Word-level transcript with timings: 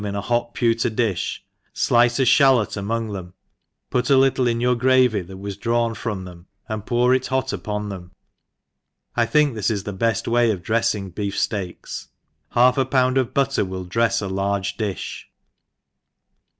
in 0.03 0.15
a 0.15 0.19
hot 0.21 0.55
pewter 0.55 0.89
difhi 0.89 1.41
flice 1.75 2.17
a 2.17 2.23
fhalot 2.25 2.75
among 2.75 3.09
them, 3.09 3.35
put 3.91 4.09
a 4.09 4.17
little 4.17 4.47
in 4.47 4.59
your 4.59 4.73
gravy 4.73 5.21
that 5.21 5.37
was 5.37 5.57
drawn 5.57 5.93
from 5.93 6.23
them, 6.23 6.47
and 6.67 6.87
pour 6.87 7.13
it 7.13 7.27
hot 7.27 7.53
upon 7.53 7.89
them: 7.89 8.09
I 9.15 9.27
think 9.27 9.53
this 9.53 9.69
is 9.69 9.83
the 9.83 9.93
bed 9.93 10.15
vrzy 10.15 10.51
of 10.51 10.63
drefiing 10.63 11.13
beef 11.13 11.35
fieaks«. 11.35 12.07
Half 12.53 12.77
^ 12.77 12.89
pound 12.89 13.19
of 13.19 13.35
butter 13.35 13.63
will 13.63 13.85
drefs 13.85 14.23
a 14.23 14.27
large 14.27 14.75
difh. 14.75 15.25